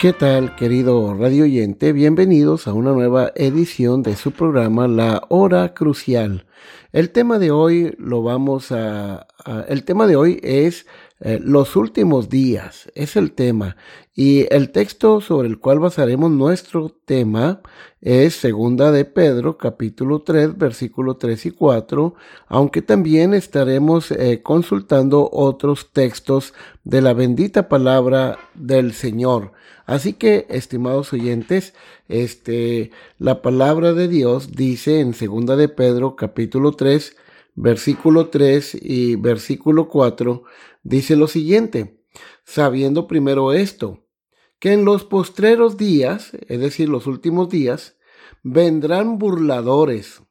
[0.00, 1.92] ¿Qué tal, querido radio oyente?
[1.92, 6.46] Bienvenidos a una nueva edición de su programa La Hora Crucial.
[6.92, 9.26] El tema de hoy lo vamos a,
[9.68, 10.86] el tema de hoy es
[11.20, 13.76] eh, los últimos días, es el tema.
[14.14, 17.60] Y el texto sobre el cual basaremos nuestro tema
[18.00, 22.14] es Segunda de Pedro, capítulo 3, versículo 3 y 4,
[22.48, 26.54] aunque también estaremos eh, consultando otros textos
[26.84, 29.52] de la bendita palabra del Señor.
[29.84, 31.74] Así que, estimados oyentes,
[32.08, 37.16] este, la palabra de Dios dice en Segunda de Pedro, capítulo 3,
[37.56, 40.44] versículo 3 y versículo 4,
[40.82, 42.02] dice lo siguiente,
[42.44, 44.06] sabiendo primero esto,
[44.58, 47.96] que en los postreros días, es decir, los últimos días,
[48.42, 50.22] vendrán burladores,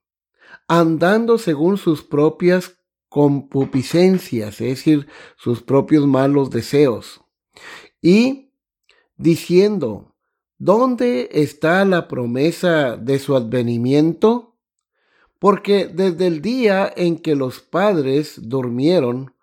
[0.68, 2.78] andando según sus propias
[3.10, 7.22] concupiscencias, es decir, sus propios malos deseos,
[8.02, 8.52] y
[9.18, 10.16] diciendo,
[10.58, 14.58] ¿dónde está la promesa de su advenimiento?
[15.40, 19.34] Porque desde el día en que los padres durmieron,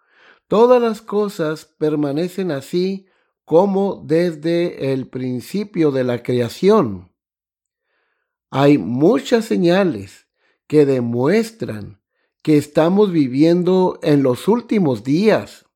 [0.49, 3.07] todas las cosas permanecen así
[3.45, 7.13] como desde el principio de la creación.
[8.51, 10.27] Hay muchas señales
[10.67, 12.01] que demuestran
[12.43, 15.67] que estamos viviendo en los últimos días.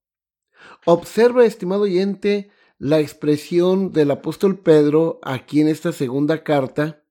[0.86, 7.04] Observa, estimado oyente, la expresión del apóstol Pedro aquí en esta segunda carta,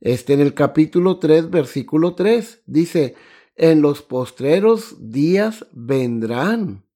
[0.00, 3.16] este en el capítulo 3, versículo 3, dice,
[3.54, 6.89] en los postreros días vendrán.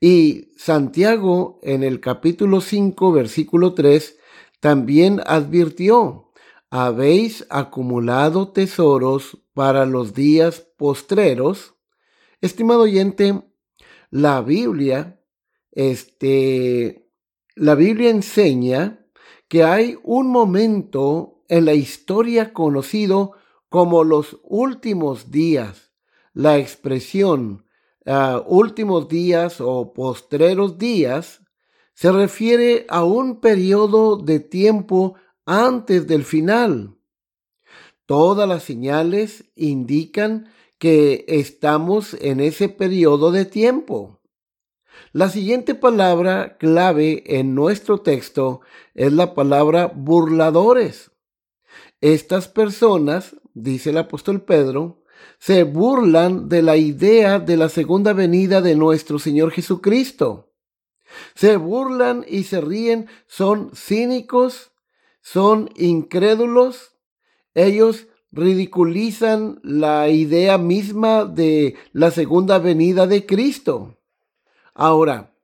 [0.00, 4.18] Y Santiago en el capítulo 5, versículo 3,
[4.60, 6.32] también advirtió,
[6.70, 11.74] habéis acumulado tesoros para los días postreros.
[12.40, 13.42] Estimado oyente,
[14.10, 15.20] la Biblia,
[15.72, 17.08] este,
[17.54, 19.06] la Biblia enseña
[19.48, 23.32] que hay un momento en la historia conocido
[23.68, 25.92] como los últimos días.
[26.32, 27.66] La expresión
[28.46, 31.42] últimos días o postreros días
[31.94, 35.14] se refiere a un periodo de tiempo
[35.46, 36.96] antes del final.
[38.06, 40.48] Todas las señales indican
[40.78, 44.20] que estamos en ese periodo de tiempo.
[45.12, 48.62] La siguiente palabra clave en nuestro texto
[48.94, 51.12] es la palabra burladores.
[52.00, 55.01] Estas personas, dice el apóstol Pedro,
[55.38, 60.52] se burlan de la idea de la segunda venida de nuestro Señor Jesucristo.
[61.34, 64.70] Se burlan y se ríen, son cínicos,
[65.20, 66.96] son incrédulos,
[67.54, 73.98] ellos ridiculizan la idea misma de la segunda venida de Cristo.
[74.74, 75.34] Ahora,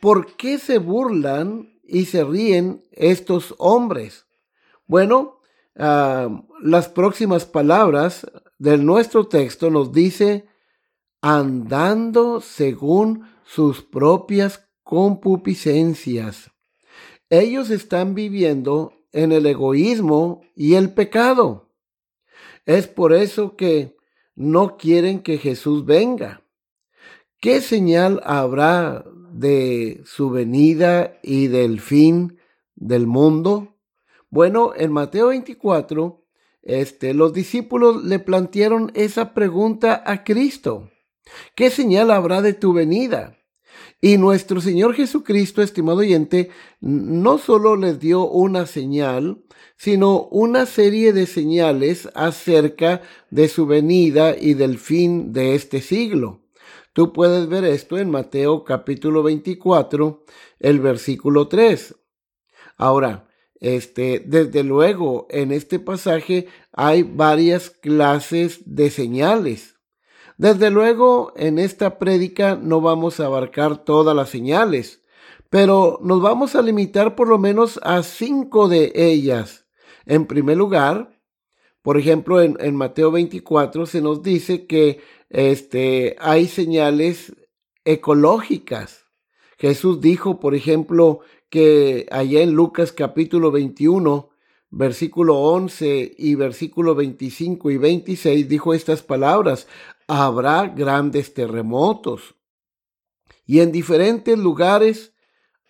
[0.00, 4.26] ¿por qué se burlan y se ríen estos hombres?
[4.86, 5.40] Bueno,
[5.76, 6.28] ah,
[6.62, 8.26] las próximas palabras
[8.58, 10.46] de nuestro texto nos dice,
[11.20, 16.50] andando según sus propias concupiscencias.
[17.28, 21.72] Ellos están viviendo en el egoísmo y el pecado.
[22.64, 23.96] Es por eso que
[24.34, 26.42] no quieren que Jesús venga.
[27.40, 32.38] ¿Qué señal habrá de su venida y del fin
[32.74, 33.76] del mundo?
[34.30, 36.25] Bueno, en Mateo 24
[36.66, 40.90] este, los discípulos le plantearon esa pregunta a Cristo.
[41.54, 43.38] ¿Qué señal habrá de tu venida?
[44.00, 49.42] Y nuestro Señor Jesucristo, estimado oyente, no solo les dio una señal,
[49.76, 56.42] sino una serie de señales acerca de su venida y del fin de este siglo.
[56.92, 60.24] Tú puedes ver esto en Mateo capítulo 24,
[60.58, 61.94] el versículo 3.
[62.76, 63.25] Ahora,
[63.60, 69.76] este, desde luego, en este pasaje hay varias clases de señales.
[70.38, 75.02] Desde luego, en esta prédica no vamos a abarcar todas las señales,
[75.48, 79.66] pero nos vamos a limitar por lo menos a cinco de ellas.
[80.04, 81.16] En primer lugar,
[81.80, 85.00] por ejemplo, en, Mateo 24 se nos dice que
[85.30, 87.34] este, hay señales
[87.84, 89.06] ecológicas.
[89.56, 94.30] Jesús dijo, por ejemplo, que allá en Lucas capítulo 21,
[94.70, 99.66] versículo 11 y versículo 25 y 26 dijo estas palabras,
[100.06, 102.34] habrá grandes terremotos
[103.46, 105.14] y en diferentes lugares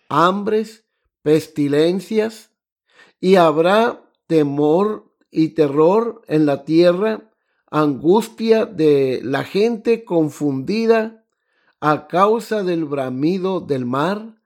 [0.09, 0.85] hambres,
[1.21, 2.51] pestilencias
[3.19, 7.31] y habrá temor y terror en la tierra,
[7.69, 11.25] angustia de la gente confundida
[11.79, 14.36] a causa del bramido del mar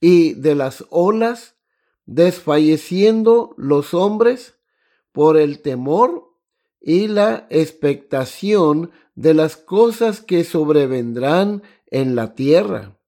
[0.00, 1.56] y de las olas,
[2.06, 4.54] desfalleciendo los hombres
[5.12, 6.30] por el temor
[6.80, 12.98] y la expectación de las cosas que sobrevendrán en la tierra.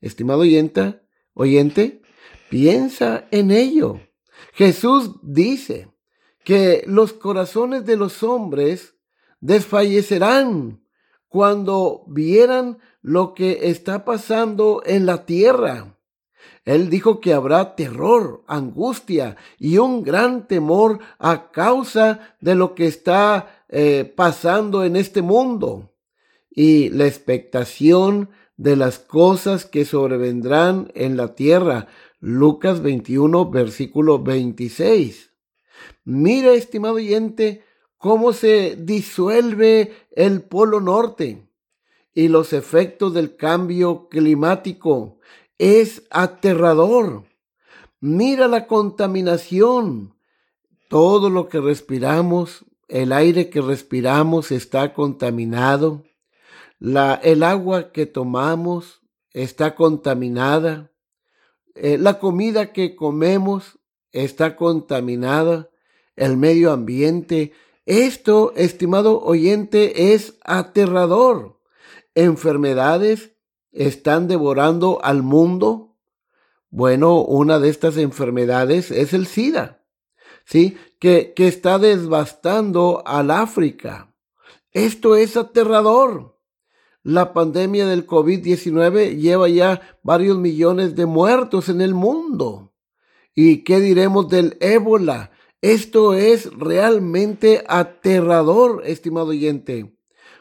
[0.00, 1.00] Estimado oyente,
[1.34, 2.02] oyente,
[2.48, 4.00] piensa en ello.
[4.54, 5.88] Jesús dice
[6.44, 8.94] que los corazones de los hombres
[9.40, 10.84] desfallecerán
[11.28, 15.98] cuando vieran lo que está pasando en la tierra.
[16.64, 22.86] Él dijo que habrá terror, angustia y un gran temor a causa de lo que
[22.86, 25.92] está eh, pasando en este mundo
[26.50, 31.88] y la expectación de las cosas que sobrevendrán en la tierra.
[32.20, 35.32] Lucas 21, versículo 26.
[36.04, 37.64] Mira, estimado oyente,
[37.98, 41.48] cómo se disuelve el polo norte
[42.14, 45.18] y los efectos del cambio climático.
[45.58, 47.24] Es aterrador.
[48.00, 50.14] Mira la contaminación.
[50.88, 56.04] Todo lo que respiramos, el aire que respiramos está contaminado.
[56.78, 60.92] La, el agua que tomamos está contaminada.
[61.74, 63.78] Eh, la comida que comemos
[64.12, 65.70] está contaminada.
[66.16, 67.52] El medio ambiente.
[67.86, 71.54] Esto, estimado oyente, es aterrador
[72.14, 73.32] enfermedades
[73.74, 75.96] están devorando al mundo?
[76.70, 79.84] Bueno, una de estas enfermedades es el SIDA,
[80.44, 80.76] ¿sí?
[80.98, 84.14] Que, que está devastando al África.
[84.72, 86.40] Esto es aterrador.
[87.02, 92.72] La pandemia del COVID-19 lleva ya varios millones de muertos en el mundo.
[93.34, 95.30] ¿Y qué diremos del ébola?
[95.60, 99.96] Esto es realmente aterrador, estimado oyente.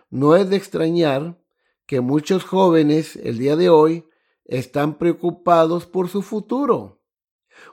[0.09, 1.42] No es de extrañar
[1.85, 4.05] que muchos jóvenes el día de hoy
[4.45, 7.01] están preocupados por su futuro.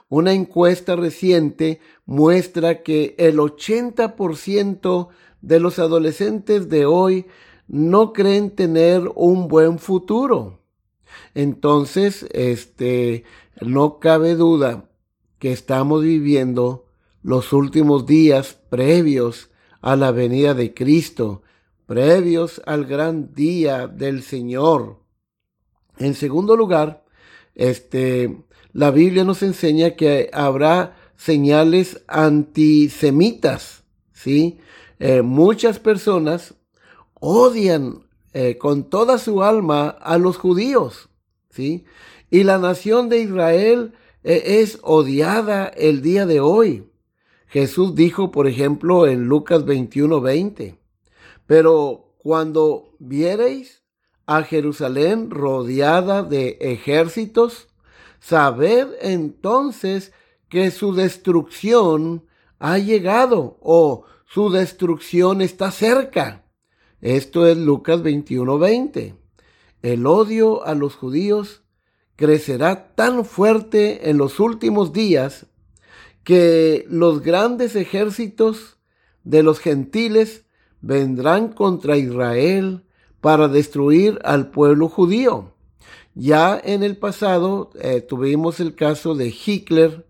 [0.09, 5.09] Una encuesta reciente muestra que el 80%
[5.41, 7.25] de los adolescentes de hoy
[7.67, 10.59] no creen tener un buen futuro.
[11.33, 13.23] Entonces, este,
[13.59, 14.89] no cabe duda
[15.39, 16.85] que estamos viviendo
[17.23, 19.49] los últimos días previos
[19.81, 21.41] a la venida de Cristo
[21.91, 24.99] previos al gran día del Señor.
[25.97, 27.03] En segundo lugar,
[27.53, 33.83] este, la Biblia nos enseña que habrá señales antisemitas,
[34.13, 34.59] ¿sí?
[34.99, 36.53] Eh, muchas personas
[37.19, 41.09] odian eh, con toda su alma a los judíos,
[41.49, 41.83] ¿sí?
[42.29, 46.89] Y la nación de Israel eh, es odiada el día de hoy.
[47.47, 50.80] Jesús dijo, por ejemplo, en Lucas 21, 20,
[51.51, 53.83] pero cuando viereis
[54.25, 57.67] a Jerusalén rodeada de ejércitos,
[58.21, 60.13] sabed entonces
[60.47, 62.25] que su destrucción
[62.57, 66.45] ha llegado o su destrucción está cerca.
[67.01, 69.15] Esto es Lucas 21:20.
[69.81, 71.63] El odio a los judíos
[72.15, 75.47] crecerá tan fuerte en los últimos días
[76.23, 78.77] que los grandes ejércitos
[79.25, 80.45] de los gentiles
[80.81, 82.83] vendrán contra Israel
[83.21, 85.53] para destruir al pueblo judío.
[86.13, 90.05] Ya en el pasado eh, tuvimos el caso de Hitler,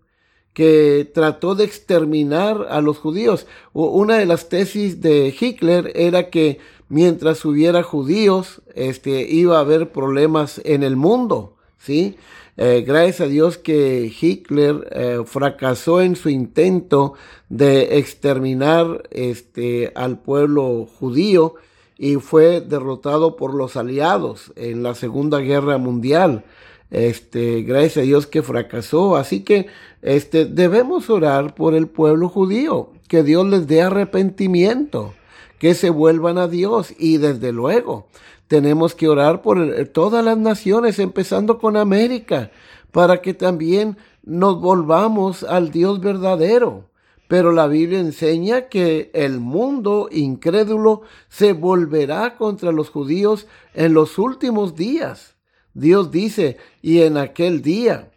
[0.52, 3.46] que trató de exterminar a los judíos.
[3.72, 9.92] Una de las tesis de Hitler era que mientras hubiera judíos, este, iba a haber
[9.92, 12.16] problemas en el mundo, ¿sí?
[12.58, 17.14] Eh, gracias a Dios que Hitler eh, fracasó en su intento
[17.48, 21.54] de exterminar este, al pueblo judío
[21.96, 26.44] y fue derrotado por los aliados en la Segunda Guerra Mundial.
[26.90, 29.16] Este, gracias a Dios que fracasó.
[29.16, 29.68] Así que
[30.02, 35.14] este, debemos orar por el pueblo judío, que Dios les dé arrepentimiento,
[35.58, 38.08] que se vuelvan a Dios y desde luego
[38.52, 42.50] tenemos que orar por todas las naciones, empezando con América,
[42.90, 46.90] para que también nos volvamos al Dios verdadero.
[47.28, 54.18] Pero la Biblia enseña que el mundo incrédulo se volverá contra los judíos en los
[54.18, 55.34] últimos días.
[55.72, 58.12] Dios dice, y en aquel día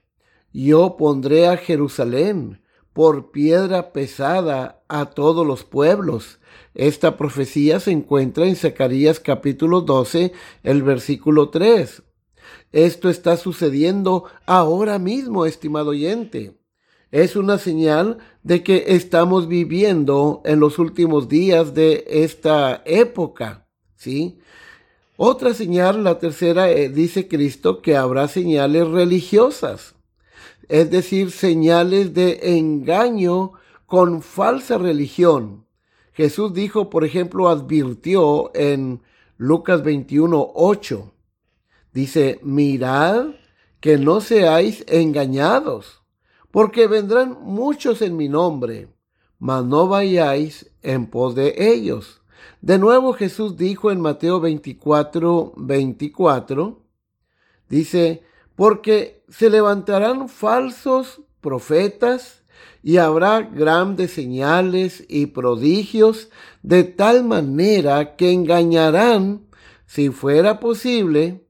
[0.52, 2.62] yo pondré a Jerusalén
[2.92, 6.40] por piedra pesada a todos los pueblos.
[6.76, 12.04] Esta profecía se encuentra en Zacarías capítulo 12, el versículo 3.
[12.74, 16.58] Esto está sucediendo ahora mismo, estimado oyente.
[17.12, 24.40] Es una señal de que estamos viviendo en los últimos días de esta época, ¿sí?
[25.16, 29.96] Otra señal, la tercera, eh, dice Cristo que habrá señales religiosas,
[30.68, 33.54] es decir, señales de engaño
[33.86, 35.65] con falsa religión.
[36.16, 39.02] Jesús dijo, por ejemplo, advirtió en
[39.36, 41.12] Lucas 21, 8,
[41.92, 43.32] dice, mirad
[43.82, 46.02] que no seáis engañados,
[46.52, 48.88] porque vendrán muchos en mi nombre,
[49.40, 52.22] mas no vayáis en pos de ellos.
[52.62, 56.82] De nuevo Jesús dijo en Mateo 24, 24,
[57.68, 58.24] dice,
[58.56, 62.45] porque se levantarán falsos profetas
[62.86, 66.30] y habrá grandes señales y prodigios
[66.62, 69.48] de tal manera que engañarán,
[69.88, 71.48] si fuera posible,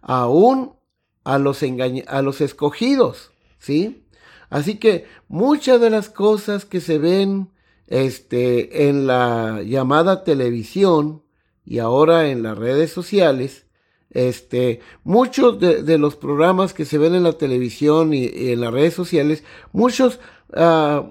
[0.00, 0.76] aún
[1.24, 4.06] a los, a los escogidos, ¿sí?
[4.48, 7.50] Así que muchas de las cosas que se ven
[7.86, 11.22] este, en la llamada televisión
[11.66, 13.66] y ahora en las redes sociales,
[14.08, 18.94] este, muchos de, los programas que se ven en la televisión y, en las redes
[18.94, 20.18] sociales, muchos
[20.54, 21.10] ah,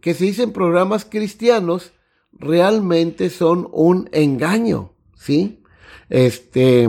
[0.00, 1.92] que se dicen programas cristianos,
[2.32, 5.62] realmente son un engaño, ¿sí?
[6.08, 6.88] Este,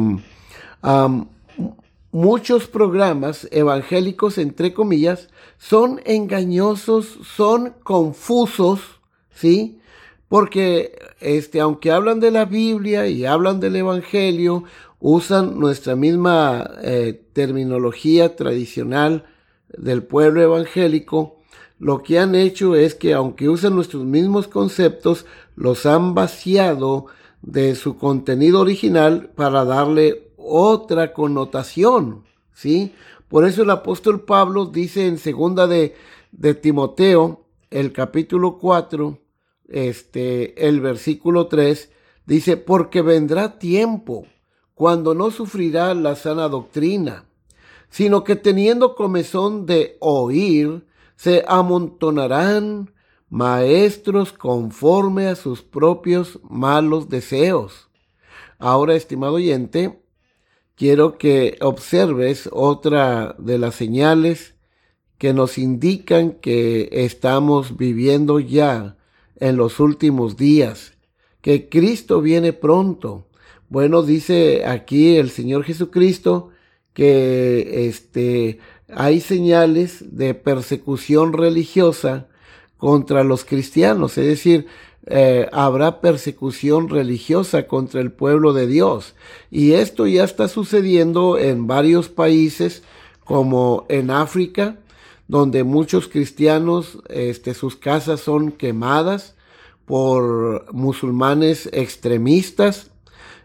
[2.12, 8.82] muchos programas evangélicos, entre comillas, son engañosos, son confusos,
[9.34, 9.80] ¿sí?
[10.28, 14.64] Porque este, aunque hablan de la Biblia y hablan del Evangelio,
[15.00, 19.26] usan nuestra misma eh, terminología tradicional
[19.70, 21.41] del pueblo evangélico,
[21.82, 27.08] lo que han hecho es que aunque usan nuestros mismos conceptos, los han vaciado
[27.42, 32.24] de su contenido original para darle otra connotación,
[32.54, 32.94] ¿sí?
[33.28, 35.96] Por eso el apóstol Pablo dice en segunda de,
[36.32, 39.18] de Timoteo, el capítulo 4,
[39.68, 41.90] este, el versículo 3,
[42.28, 44.28] dice, porque vendrá tiempo
[44.76, 47.26] cuando no sufrirá la sana doctrina,
[47.90, 50.84] sino que teniendo comezón de oír,
[51.22, 52.96] se amontonarán
[53.30, 57.90] maestros conforme a sus propios malos deseos.
[58.58, 60.02] Ahora, estimado oyente,
[60.76, 64.56] quiero que observes otra de las señales
[65.20, 68.98] que nos indican que estamos viviendo ya
[69.36, 70.94] en los últimos días,
[71.42, 73.28] que Cristo viene pronto.
[73.70, 76.50] Bueno, dice aquí el Señor Jesucristo
[76.94, 78.60] que este,
[78.96, 82.28] hay señales de persecución religiosa
[82.78, 84.68] contra los cristianos, es decir,
[85.08, 89.16] eh, habrá persecución religiosa contra el pueblo de Dios.
[89.50, 92.84] Y esto ya está sucediendo en varios países,
[93.24, 94.78] como en África,
[95.28, 99.36] donde muchos cristianos, este, sus casas son quemadas
[99.86, 102.92] por musulmanes extremistas,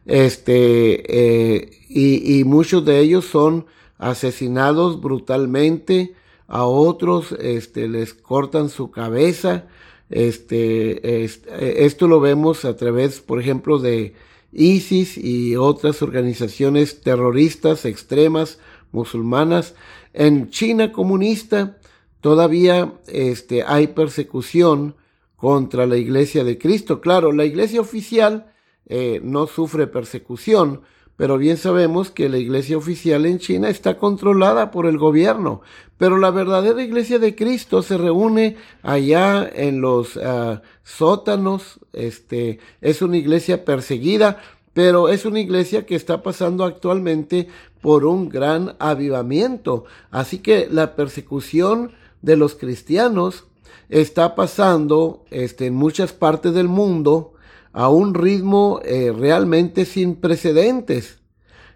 [0.04, 3.66] este, eh, y, muchos de ellos son
[3.98, 6.14] asesinados brutalmente,
[6.48, 9.66] a otros este, les cortan su cabeza,
[10.10, 14.14] este, esto lo vemos a través, por ejemplo, de
[14.52, 18.60] ISIS y otras organizaciones terroristas extremas
[18.92, 19.74] musulmanas
[20.12, 21.76] en China comunista
[22.20, 24.96] todavía este, hay persecución
[25.36, 27.00] contra la iglesia de Cristo.
[27.00, 28.52] Claro, la iglesia oficial
[28.86, 30.80] eh, no sufre persecución,
[31.16, 35.62] pero bien sabemos que la iglesia oficial en China está controlada por el gobierno.
[35.96, 41.80] Pero la verdadera iglesia de Cristo se reúne allá en los ah, sótanos.
[41.94, 44.42] Este, es una iglesia perseguida,
[44.74, 47.48] pero es una iglesia que está pasando actualmente
[47.80, 49.86] por un gran avivamiento.
[50.10, 53.44] Así que la persecución de los cristianos
[53.88, 57.32] está pasando este, en muchas partes del mundo
[57.76, 61.18] a un ritmo eh, realmente sin precedentes.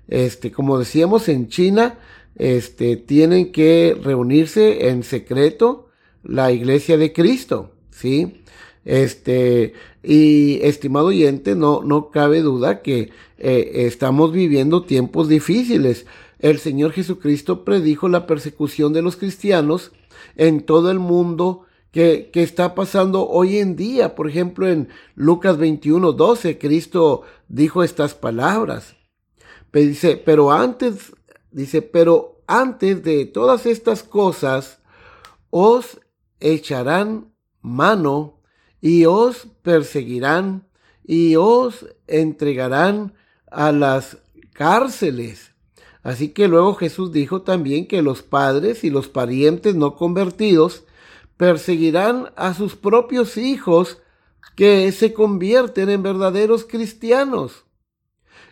[0.09, 1.99] Este, como decíamos en China,
[2.37, 5.89] este, tienen que reunirse en secreto
[6.23, 8.43] la iglesia de Cristo, ¿sí?
[8.87, 16.07] Este, y estimado oyente, no, no cabe duda que eh, estamos viviendo tiempos difíciles.
[16.39, 19.93] el Señor Jesucristo predijo la persecución de los cristianos
[20.37, 24.15] en todo el mundo que, está pasando hoy en día.
[24.15, 28.97] Por ejemplo, en Lucas 21, 12, Cristo dijo estas palabras.
[29.73, 31.13] Dice, pero antes,
[31.51, 34.79] dice, pero antes de todas estas cosas,
[35.51, 36.01] os
[36.41, 38.41] echarán mano
[38.81, 40.67] y os perseguirán
[41.05, 43.15] y os entregarán
[43.51, 44.19] a las
[44.53, 45.53] cárceles.
[46.03, 50.85] Así que luego Jesús dijo también que los padres y los parientes no convertidos
[51.41, 54.03] perseguirán a sus propios hijos
[54.57, 57.65] que se convierten en verdaderos cristianos.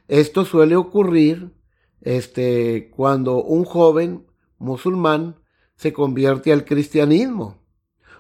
[0.09, 1.51] Esto suele ocurrir
[2.01, 4.27] este, cuando un joven
[4.57, 5.37] musulmán
[5.77, 7.59] se convierte al cristianismo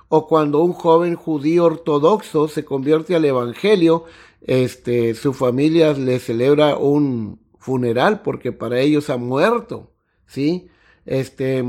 [0.09, 4.05] o cuando un joven judío ortodoxo se convierte al evangelio,
[4.43, 9.95] este, su familia le celebra un funeral porque para ellos ha muerto,
[10.27, 10.69] ¿sí?
[11.07, 11.65] Este,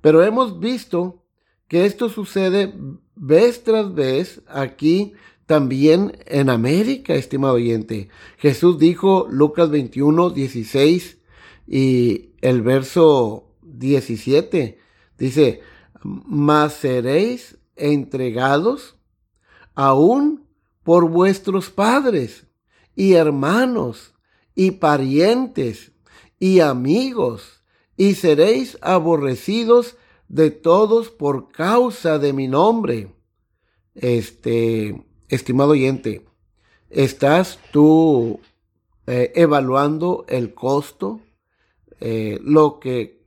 [0.00, 1.23] pero hemos visto
[1.68, 2.74] que esto sucede
[3.16, 5.14] vez tras vez aquí
[5.46, 8.08] también en América, estimado oyente.
[8.38, 11.18] Jesús dijo Lucas 21, 16
[11.66, 14.78] y el verso 17
[15.18, 15.60] dice,
[16.02, 18.96] mas seréis entregados
[19.74, 20.46] aún
[20.82, 22.46] por vuestros padres
[22.94, 24.14] y hermanos
[24.54, 25.92] y parientes
[26.38, 27.62] y amigos
[27.96, 29.96] y seréis aborrecidos
[30.28, 33.14] de todos por causa de mi nombre.
[33.94, 36.26] Este, estimado oyente,
[36.90, 38.40] ¿estás tú
[39.06, 41.20] eh, evaluando el costo,
[42.00, 43.22] eh, lo que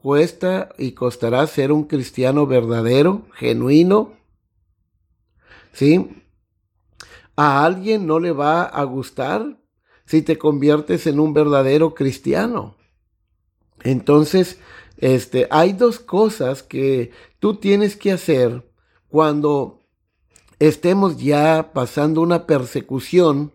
[0.00, 4.14] cuesta y costará ser un cristiano verdadero, genuino.
[5.72, 6.24] ¿Sí?
[7.36, 9.58] A alguien no le va a gustar
[10.06, 12.76] si te conviertes en un verdadero cristiano.
[13.82, 14.58] Entonces,
[14.98, 18.68] este, hay dos cosas que tú tienes que hacer
[19.08, 19.80] cuando
[20.58, 23.54] estemos ya pasando una persecución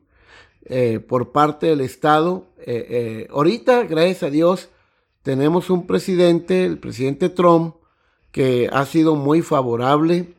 [0.66, 2.48] eh, por parte del Estado.
[2.60, 4.70] Eh, eh, ahorita, gracias a Dios,
[5.22, 7.76] tenemos un presidente, el presidente Trump,
[8.32, 10.34] que ha sido muy favorable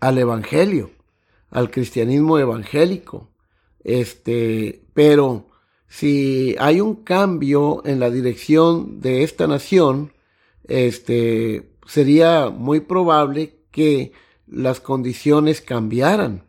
[0.00, 0.90] al evangelio,
[1.50, 3.30] al cristianismo evangélico.
[3.84, 5.49] Este, pero
[5.90, 10.12] si hay un cambio en la dirección de esta nación,
[10.68, 14.12] este, sería muy probable que
[14.46, 16.44] las condiciones cambiaran.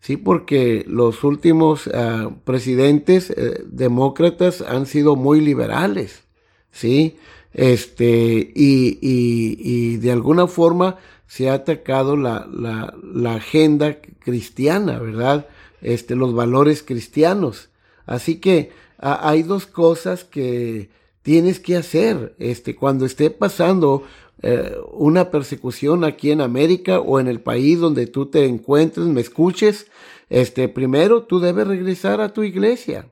[0.00, 6.22] Sí, porque los últimos ah, presidentes eh, demócratas han sido muy liberales.
[6.70, 7.18] ¿sí?
[7.52, 10.96] Este, y, y, de alguna forma
[11.26, 15.46] se ha atacado la, la, agenda cristiana, ¿verdad?
[15.82, 17.67] Este, los valores cristianos.
[18.08, 20.88] Así que hay dos cosas que
[21.22, 24.02] tienes que hacer, este, cuando esté pasando
[24.40, 29.20] eh, una persecución aquí en América o en el país donde tú te encuentres, me
[29.20, 29.88] escuches,
[30.30, 33.10] este, primero tú debes regresar a tu iglesia.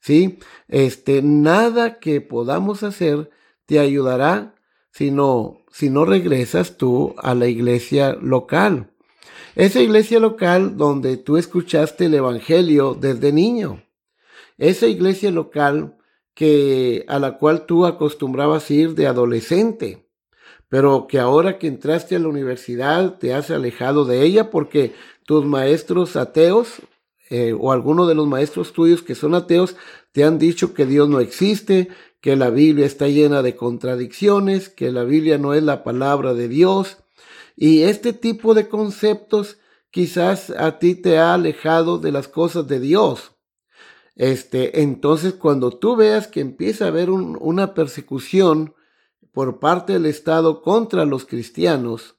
[0.00, 0.38] ¿sí?
[0.68, 3.30] Este, nada que podamos hacer
[3.64, 4.54] te ayudará
[4.92, 8.90] si no, si no regresas tú a la iglesia local.
[9.54, 13.85] Esa iglesia local donde tú escuchaste el Evangelio desde niño.
[14.58, 15.96] Esa iglesia local
[16.34, 20.06] que, a la cual tú acostumbrabas ir de adolescente,
[20.68, 25.44] pero que ahora que entraste a la universidad te has alejado de ella porque tus
[25.44, 26.82] maestros ateos
[27.30, 29.76] eh, o alguno de los maestros tuyos que son ateos
[30.12, 31.88] te han dicho que Dios no existe,
[32.20, 36.48] que la Biblia está llena de contradicciones, que la Biblia no es la palabra de
[36.48, 36.98] Dios.
[37.56, 39.58] Y este tipo de conceptos
[39.90, 43.35] quizás a ti te ha alejado de las cosas de Dios.
[44.16, 48.74] Este, entonces cuando tú veas que empieza a haber una persecución
[49.32, 52.16] por parte del Estado contra los cristianos,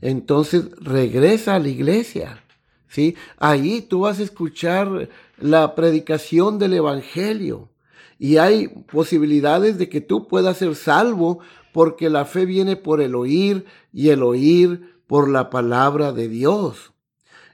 [0.00, 2.44] entonces regresa a la iglesia.
[2.88, 3.16] ¿sí?
[3.36, 5.08] Ahí tú vas a escuchar
[5.38, 7.70] la predicación del Evangelio
[8.18, 11.40] y hay posibilidades de que tú puedas ser salvo
[11.72, 16.92] porque la fe viene por el oír y el oír por la palabra de Dios.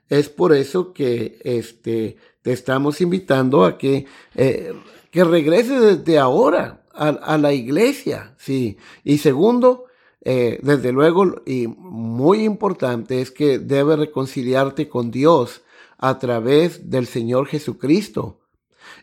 [0.09, 4.06] Es por eso que este, te estamos invitando a que,
[4.37, 4.72] eh,
[5.11, 8.76] que regreses desde ahora a, la iglesia, sí.
[9.02, 9.87] Y segundo,
[10.20, 15.62] eh, desde luego, y muy importante, es que debes reconciliarte con Dios
[15.98, 18.38] a través del Señor Jesucristo.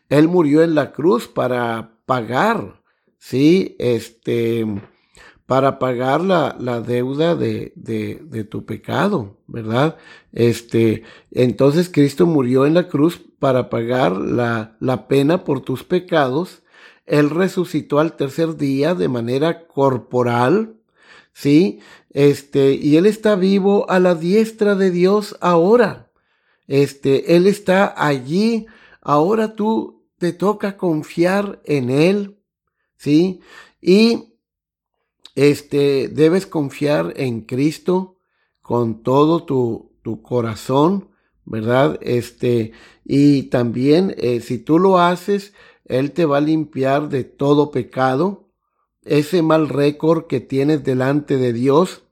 [0.08, 2.82] Él murió en la cruz para pagar,
[3.18, 4.66] sí, este,
[5.46, 9.98] para pagar la, la deuda de, de, de, tu pecado, ¿verdad?
[10.32, 16.64] Este, entonces Cristo murió en la cruz para pagar la, la pena por tus pecados
[17.06, 20.78] Él resucitó al tercer día de manera corporal,
[21.34, 21.82] ¿sí?
[22.12, 26.10] Este, y Él está vivo a la diestra de Dios ahora.
[26.68, 28.66] Este, Él está allí.
[29.02, 32.40] Ahora tú te toca confiar en Él,
[32.96, 33.42] ¿sí?
[33.82, 34.38] Y
[35.36, 38.20] este, debes confiar en Cristo
[38.62, 41.10] con todo tu, tu corazón,
[41.46, 42.00] ¿verdad?
[42.02, 42.72] Este,
[43.06, 45.54] y también eh, si tú lo haces,
[45.86, 48.50] Él te va a limpiar de todo pecado.
[49.06, 52.04] Ese mal récord que tienes delante de Dios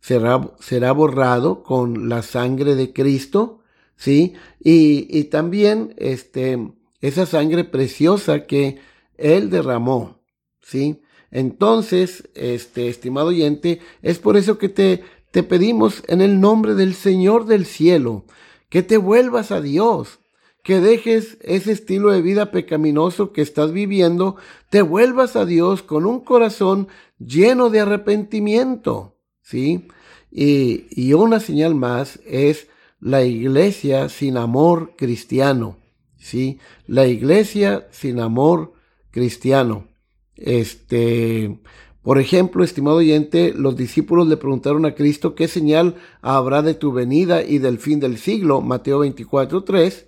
[0.00, 3.60] será, será borrado con la sangre de Cristo,
[3.96, 4.34] ¿sí?
[4.58, 8.78] Y, y también, este, esa sangre preciosa que
[9.16, 10.20] Él derramó,
[10.60, 11.02] ¿sí?
[11.30, 16.94] Entonces, este, estimado oyente, es por eso que te, te pedimos en el nombre del
[16.94, 18.24] Señor del cielo,
[18.70, 20.20] que te vuelvas a Dios,
[20.64, 24.36] que dejes ese estilo de vida pecaminoso que estás viviendo,
[24.70, 29.88] te vuelvas a Dios con un corazón lleno de arrepentimiento, ¿sí?
[30.30, 32.68] Y, y una señal más es
[33.00, 35.76] la iglesia sin amor cristiano.
[36.20, 36.60] ¿sí?
[36.86, 38.74] La iglesia sin amor
[39.10, 39.88] cristiano.
[40.36, 41.58] Este,
[42.02, 46.92] por ejemplo, estimado oyente, los discípulos le preguntaron a Cristo qué señal habrá de tu
[46.92, 50.06] venida y del fin del siglo, Mateo 24, 3.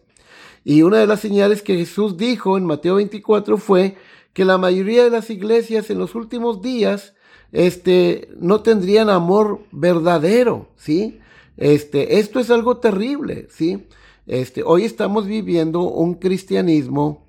[0.64, 3.96] Y una de las señales que Jesús dijo en Mateo 24 fue
[4.32, 7.14] que la mayoría de las iglesias en los últimos días,
[7.52, 11.20] este, no tendrían amor verdadero, ¿sí?
[11.58, 13.86] Este, esto es algo terrible, ¿sí?
[14.26, 17.26] Este, hoy estamos viviendo un cristianismo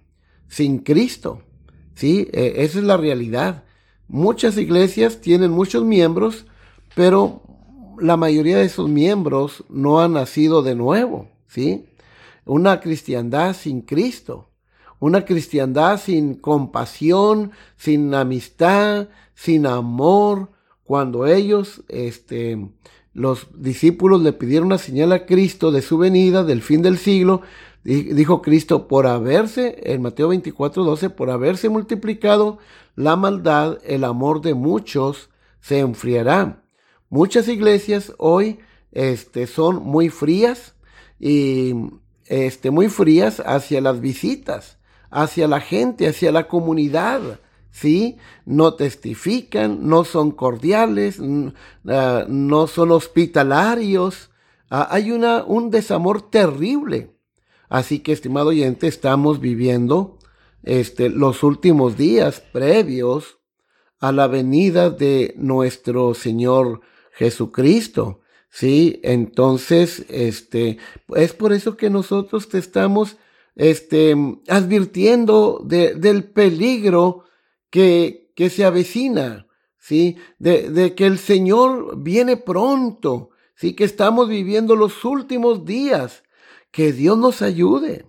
[0.47, 1.41] sin Cristo.
[1.95, 3.62] Sí, e, esa es la realidad.
[4.13, 6.45] Muchas iglesias tienen muchos miembros,
[6.93, 7.41] pero
[7.97, 11.29] la mayoría de esos miembros no han nacido de nuevo.
[11.47, 11.87] ¿sí?
[12.45, 14.51] Una cristiandad sin Cristo.
[14.99, 20.51] Una cristiandad sin compasión, sin amistad, sin amor.
[20.83, 22.69] Cuando ellos, este,
[23.13, 27.41] los discípulos le pidieron una señal a Cristo de su venida, del fin del siglo.
[27.83, 32.57] Dijo Cristo, por haberse, en Mateo 24, 12, por haberse multiplicado
[32.95, 36.63] la maldad, el amor de muchos se enfriará.
[37.09, 38.59] Muchas iglesias hoy
[38.91, 40.75] este, son muy frías
[41.19, 41.73] y
[42.25, 44.77] este, muy frías hacia las visitas,
[45.09, 47.39] hacia la gente, hacia la comunidad.
[47.73, 48.17] ¿Sí?
[48.45, 51.19] No testifican, no son cordiales,
[51.87, 54.29] ah, no son hospitalarios.
[54.69, 57.17] Ah, hay una, un desamor terrible.
[57.67, 60.19] Así que, estimado oyente, estamos viviendo
[60.61, 63.39] este, los últimos días previos
[63.99, 66.81] a la venida de nuestro Señor
[67.13, 68.21] Jesucristo.
[68.49, 70.77] Sí, entonces, este,
[71.15, 73.17] es por eso que nosotros te estamos,
[73.55, 74.15] este,
[74.47, 77.23] advirtiendo de, del peligro
[77.73, 79.47] que, que se avecina,
[79.79, 80.17] ¿sí?
[80.37, 83.73] De, de que el Señor viene pronto, ¿sí?
[83.73, 86.21] Que estamos viviendo los últimos días.
[86.69, 88.05] Que Dios nos ayude.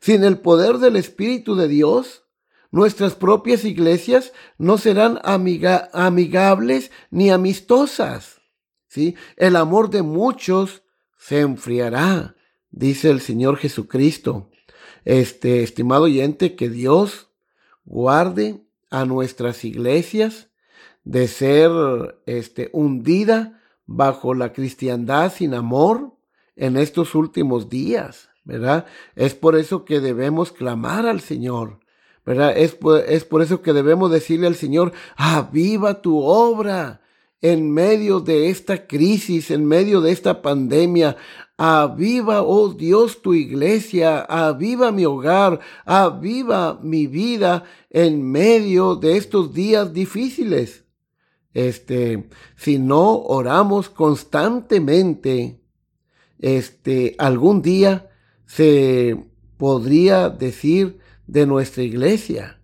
[0.00, 2.24] Sin el poder del Espíritu de Dios,
[2.72, 8.40] nuestras propias iglesias no serán amiga, amigables ni amistosas.
[8.88, 9.14] ¿sí?
[9.36, 10.82] El amor de muchos
[11.16, 12.34] se enfriará,
[12.72, 14.50] dice el Señor Jesucristo.
[15.04, 17.28] Este, estimado oyente, que Dios
[17.84, 18.65] guarde
[18.96, 20.48] a nuestras iglesias
[21.04, 21.70] de ser
[22.24, 26.14] este, hundida bajo la cristiandad sin amor
[26.56, 28.86] en estos últimos días, ¿verdad?
[29.14, 31.80] Es por eso que debemos clamar al Señor,
[32.24, 32.56] ¿verdad?
[32.56, 37.02] Es por, es por eso que debemos decirle al Señor, aviva tu obra
[37.52, 41.16] en medio de esta crisis, en medio de esta pandemia,
[41.56, 49.54] Aviva, oh Dios, tu iglesia, aviva mi hogar, aviva mi vida en medio de estos
[49.54, 50.84] días difíciles.
[51.54, 55.62] Este, si no oramos constantemente,
[56.38, 58.10] este, algún día
[58.44, 59.16] se
[59.56, 62.60] podría decir de nuestra iglesia,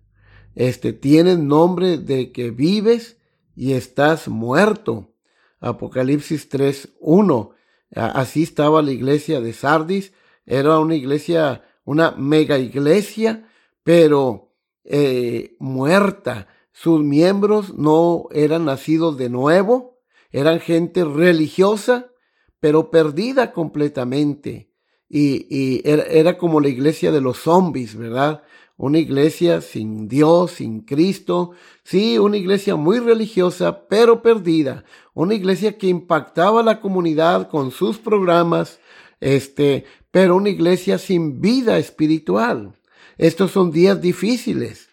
[0.53, 3.17] este, tienes nombre de que vives
[3.55, 5.13] y estás muerto.
[5.59, 7.51] Apocalipsis 3, 1.
[7.95, 10.13] Así estaba la iglesia de Sardis.
[10.45, 13.47] Era una iglesia, una mega iglesia,
[13.83, 14.51] pero
[14.83, 16.47] eh, muerta.
[16.71, 19.99] Sus miembros no eran nacidos de nuevo,
[20.31, 22.11] eran gente religiosa,
[22.59, 24.71] pero perdida completamente.
[25.07, 28.41] Y, y era, era, como la iglesia de los zombies, ¿verdad?
[28.75, 31.51] Una iglesia sin Dios, sin Cristo.
[31.83, 34.83] Sí, una iglesia muy religiosa, pero perdida.
[35.13, 38.79] Una iglesia que impactaba la comunidad con sus programas,
[39.19, 42.73] este, pero una iglesia sin vida espiritual.
[43.17, 44.89] Estos son días difíciles.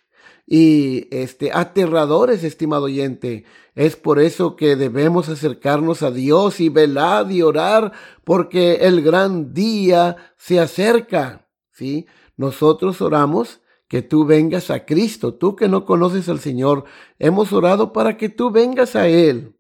[0.52, 3.44] y este, aterradores, estimado oyente.
[3.76, 7.92] Es por eso que debemos acercarnos a Dios y velar y orar,
[8.24, 11.46] porque el gran día se acerca.
[11.70, 12.06] ¿sí?
[12.36, 13.60] Nosotros oramos
[13.90, 16.84] que tú vengas a Cristo, tú que no conoces al Señor,
[17.18, 19.56] hemos orado para que tú vengas a Él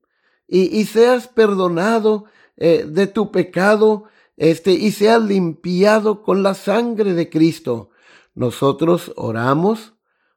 [0.46, 4.04] y, y seas perdonado eh, de tu pecado,
[4.36, 7.90] este, y seas limpiado con la sangre de Cristo.
[8.36, 9.94] Nosotros oramos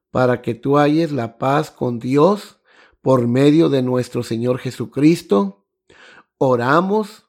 [0.10, 2.62] para que tú halles la paz con Dios
[3.03, 5.67] por medio de nuestro Señor Jesucristo.
[6.39, 7.27] Oramos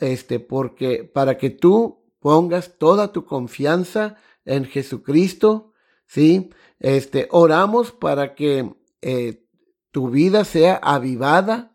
[0.00, 5.71] este porque para que tú pongas toda tu confianza en Jesucristo,
[6.12, 6.50] ¿sí?
[6.78, 9.46] Este oramos para que eh,
[9.92, 11.74] tu vida sea avivada,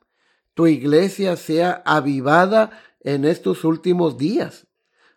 [0.54, 4.67] tu iglesia sea avivada en estos últimos días.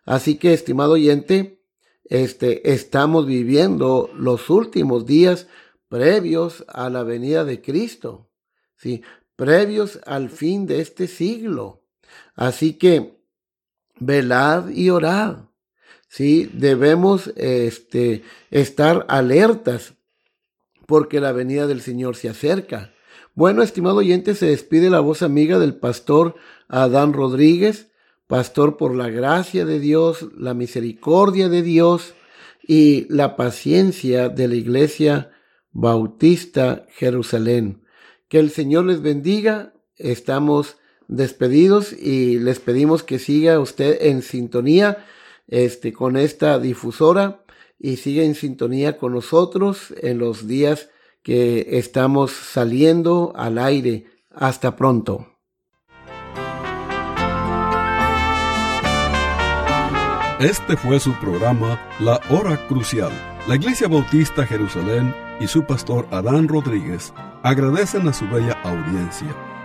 [0.05, 1.63] Así que, estimado oyente,
[2.05, 5.47] este, estamos viviendo los últimos días
[5.87, 8.31] previos a la venida de Cristo,
[8.75, 9.03] ¿sí?
[9.35, 11.83] previos al fin de este siglo.
[12.33, 13.21] Así que
[13.99, 15.50] velad y orad.
[16.11, 16.51] ¿Sí?
[16.53, 18.21] Debemos este,
[18.51, 19.93] estar alertas
[20.85, 22.93] porque la venida del Señor se acerca.
[23.33, 26.35] Bueno, estimado oyente, se despide la voz amiga del pastor
[26.67, 27.87] Adán Rodríguez
[28.31, 32.13] pastor por la gracia de Dios, la misericordia de Dios
[32.65, 35.31] y la paciencia de la Iglesia
[35.73, 37.83] Bautista Jerusalén.
[38.29, 39.73] Que el Señor les bendiga.
[39.97, 40.77] Estamos
[41.09, 45.05] despedidos y les pedimos que siga usted en sintonía
[45.47, 47.43] este, con esta difusora
[47.77, 50.89] y siga en sintonía con nosotros en los días
[51.23, 54.05] que estamos saliendo al aire.
[54.33, 55.27] Hasta pronto.
[60.39, 63.11] Este fue su programa La Hora Crucial.
[63.47, 69.35] La Iglesia Bautista Jerusalén y su pastor Adán Rodríguez agradecen a su bella audiencia